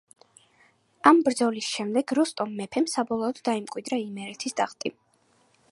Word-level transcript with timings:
ამ 1.09 1.19
ბრძოლის 1.27 1.67
შემდეგ 1.73 2.15
როსტომ 2.21 2.57
მეფემ 2.61 2.89
საბოლოოდ 2.95 3.45
დაიმკვიდრა 3.51 4.01
იმერეთის 4.07 4.59
ტახტი. 4.63 4.99